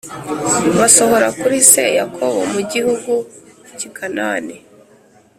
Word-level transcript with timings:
Basohora 0.77 1.27
kuri 1.39 1.57
se 1.71 1.83
Yakobo 1.99 2.41
mu 2.53 2.61
gihugu 2.71 3.11
cy 3.77 3.83
i 3.87 3.89
Kanani 3.97 4.55